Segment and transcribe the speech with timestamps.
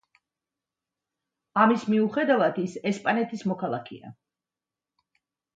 [1.65, 4.15] ამის მიუხედავად, ის ესპანეთის მოქალაქეა.